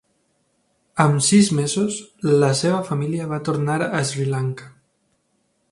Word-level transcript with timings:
Amb 1.03 1.19
sis 1.25 1.51
mesos 1.59 1.99
la 2.45 2.49
seva 2.63 2.81
família 2.89 3.29
va 3.35 3.41
tornar 3.51 3.79
a 4.01 4.05
Sri 4.13 4.27
Lanka. 4.35 4.73